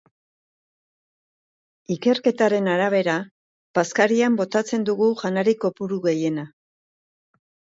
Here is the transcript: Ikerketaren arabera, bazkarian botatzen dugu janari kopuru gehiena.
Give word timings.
Ikerketaren 1.95 2.69
arabera, 2.77 3.19
bazkarian 3.81 4.41
botatzen 4.41 4.89
dugu 4.91 5.11
janari 5.23 5.55
kopuru 5.67 6.01
gehiena. 6.09 6.49